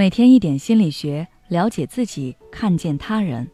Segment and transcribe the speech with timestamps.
[0.00, 3.46] 每天一点心理学，了解自己，看见他人。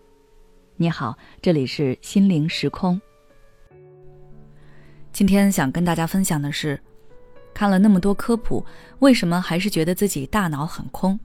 [0.77, 3.01] 你好，这里是心灵时空。
[5.13, 6.81] 今天想跟大家分享的是，
[7.53, 8.65] 看了那么多科普，
[9.01, 11.19] 为什么还是觉得自己大脑很空？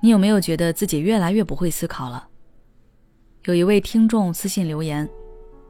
[0.00, 2.26] 你有没有觉得自己越来越不会思考了？
[3.44, 5.06] 有一位听众私信留言，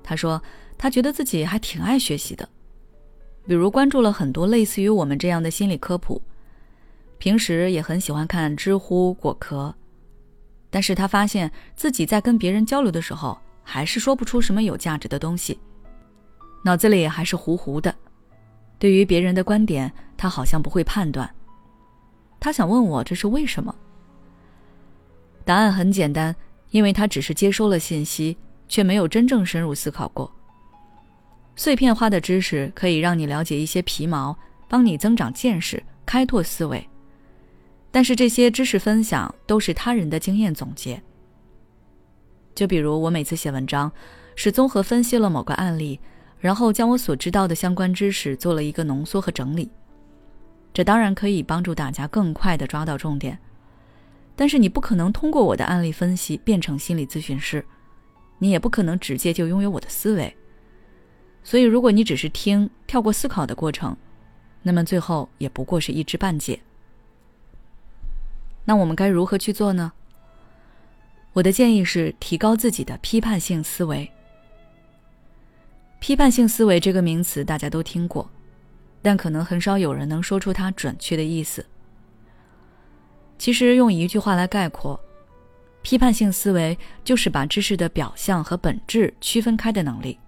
[0.04, 0.40] 他说
[0.79, 2.48] 他觉得自己还挺爱学习的，
[3.44, 6.22] 比如关注了很多类似于我们这样的心理科普。
[7.18, 9.75] 平时也很喜欢看知乎、果壳，
[10.71, 15.59] 但是他发现自己在跟别人交流的时候，还是说不出什么有价值的东西，
[16.64, 17.95] 脑子里还是糊糊的。
[18.79, 21.29] 对于别人的观点，他好像不会判断。
[22.39, 23.75] 他想问我这是为什么？
[25.45, 26.35] 答案很简单，
[26.71, 28.37] 因为他只是接收了信息，
[28.68, 30.32] 却没有真正深入思考过。
[31.57, 34.37] 碎片化的知识可以让你了解一些皮毛，
[34.69, 36.89] 帮你增长见识，开拓思维。
[37.91, 41.03] 但是这些知识分享都是他人的经验总结。
[42.55, 43.91] 就比如我每次写文章，
[44.34, 46.00] 是综合分析了某个案例，
[46.39, 49.70] 然后将我所知道的相关知识做了一个浓缩和整理。
[50.72, 53.39] 这当然可以帮助大家更快的抓到重点，
[54.36, 57.64] 但是你不可能通过我的案例分析变成心理咨询师，
[58.39, 60.36] 你也不可能直接就拥有我的思维。
[61.42, 63.97] 所以如果你只是听，跳过思考的过程，
[64.62, 66.61] 那么最后也不过是一知半解。
[68.69, 69.91] 那我们该如何去做呢？
[71.33, 74.12] 我的建议是提高自己的批判性思维。
[76.00, 78.30] 批判性思维这个名词大家都听过，
[79.00, 81.64] 但可能很少有人能说出它准确的意思。
[83.39, 85.00] 其实用一句话来概括，
[85.80, 90.19] 批判性思维就是把知识的表象和本质区分开的能力。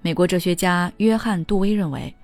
[0.00, 2.14] 美国哲学家约翰·杜威认为，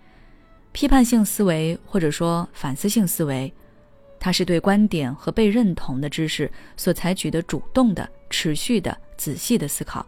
[0.70, 3.52] 批判性思维或者说反思性思维。
[4.20, 10.04] 它是对观点和被认同的知识所采取的主动的、持续的、仔细的思考，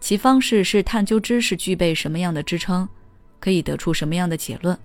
[0.00, 2.88] 其方式是探究知识具备什么样的支撑，
[3.38, 4.76] 可以得出什么样的结论。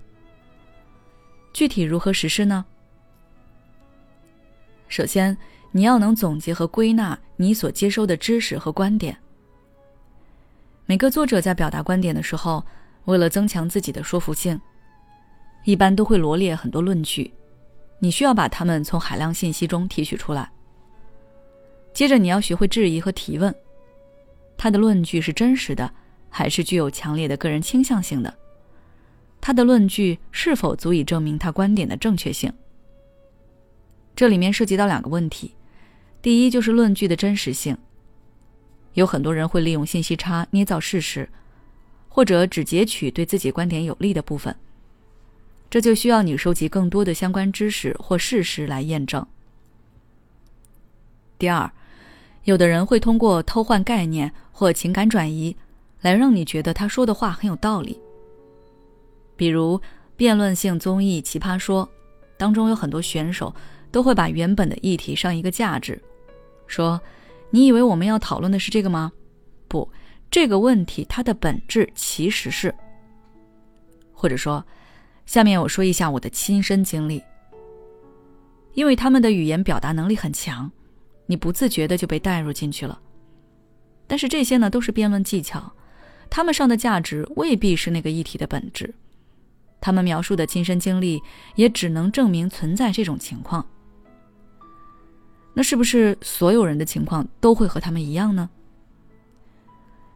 [1.54, 2.62] 具体如何实施呢？
[4.86, 5.36] 首先，
[5.72, 9.16] 你要能总结和归纳你所接收的知识和观点。
[10.84, 12.62] 每个作者在表达观点的时候，
[13.06, 14.60] 为了增强自己的说服性，
[15.64, 17.32] 一般都会罗列很多论据。
[18.00, 20.50] 你需要把它们从海量信息中提取出来。
[21.92, 23.54] 接着，你要学会质疑和提问：
[24.56, 25.92] 他的论据是真实的，
[26.28, 28.34] 还是具有强烈的个人倾向性的？
[29.40, 32.52] 他的论据是否足以证明他观点的正确性？
[34.14, 35.54] 这里面涉及到两个问题：
[36.20, 37.76] 第一，就是论据的真实性。
[38.94, 41.28] 有很多人会利用信息差捏造事实，
[42.08, 44.54] 或者只截取对自己观点有利的部分。
[45.70, 49.24] 这就需要你收集更多的相关知识或事实来验证。
[51.38, 51.70] 第二，
[52.42, 55.56] 有的人会通过偷换概念或情感转移，
[56.00, 57.98] 来让你觉得他说的话很有道理。
[59.36, 59.80] 比如
[60.16, 61.86] 辩论性综艺《奇葩说》，
[62.36, 63.54] 当中有很多选手
[63.92, 66.02] 都会把原本的议题上一个价值，
[66.66, 67.00] 说
[67.50, 69.12] ：“你以为我们要讨论的是这个吗？
[69.68, 69.88] 不，
[70.32, 72.74] 这个问题它的本质其实是……
[74.12, 74.62] 或者说。”
[75.30, 77.22] 下面我说一下我的亲身经历，
[78.74, 80.68] 因为他们的语言表达能力很强，
[81.26, 83.00] 你不自觉的就被带入进去了。
[84.08, 85.72] 但是这些呢都是辩论技巧，
[86.28, 88.92] 他们上的价值未必是那个议题的本质，
[89.80, 91.22] 他们描述的亲身经历
[91.54, 93.64] 也只能证明存在这种情况。
[95.54, 98.50] 那是不是所有人的情况都会和他们一样呢？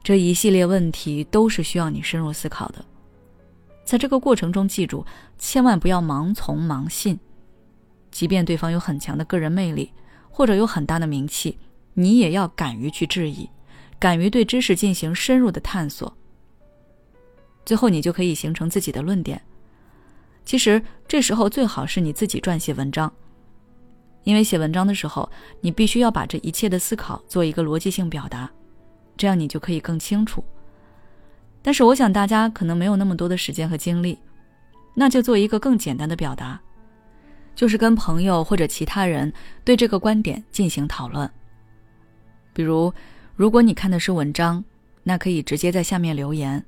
[0.03, 2.85] 这一系列问题都是需要你深入思考的。
[3.85, 5.05] 在这个过程中，记住
[5.39, 7.19] 千万不要盲从盲信。
[8.11, 9.93] 即便对方有很强的个人魅力，
[10.31, 11.59] 或者有很大的名气，
[11.95, 13.51] 你也要敢于去质疑，
[13.99, 16.17] 敢于对知识进行深入的探索。
[17.65, 19.41] 最后，你就可以形成自己的论点。
[20.45, 23.13] 其实，这时候最好是你自己撰写文章，
[24.23, 25.29] 因为写文章的时候，
[25.61, 28.51] 你必须要把这一切的思考做一个逻辑性表达，
[29.17, 30.45] 这样你就可以更清楚。
[31.67, 34.19] 但是我想大家可能没有那么多的时间和精力，
[34.93, 36.61] 那就做一个更简单的表达，
[37.55, 39.33] 就是跟朋友或者其他人
[39.65, 41.29] 对这个观点进行讨论。
[42.53, 42.93] 比如，
[43.35, 44.63] 如果你看的是文章，
[45.03, 46.63] 那可以直接在下面留言，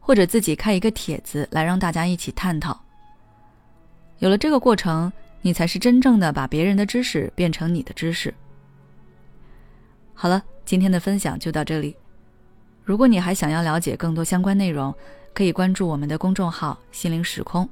[0.00, 2.82] 或者自己开一个帖子来让大家一起探讨。
[4.20, 5.12] 有了这个过程，
[5.42, 8.32] 你才是真正的把别人的知识变成你的知识。
[10.14, 11.94] 好了，今天的分享就到这里。
[12.84, 14.94] 如果你还想要了解更多相关内容，
[15.32, 17.68] 可以关注我们的公众号“心灵时空”，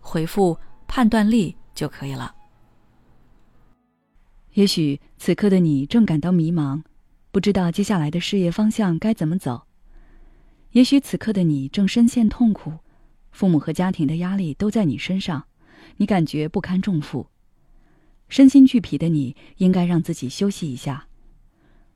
[0.00, 0.58] 回复
[0.88, 2.34] 判断力就可以了。
[4.54, 6.82] 也许此刻的你正感到迷茫，
[7.30, 9.64] 不知道接下来的事业方向该怎么走；
[10.72, 12.72] 也许此刻的你正深陷痛苦，
[13.30, 15.44] 父母和家庭的压力都在你身上，
[15.98, 17.28] 你感觉不堪重负，
[18.28, 21.07] 身心俱疲的你应该让自己休息一下。